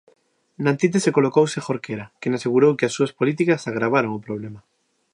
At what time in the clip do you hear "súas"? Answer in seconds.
2.97-3.15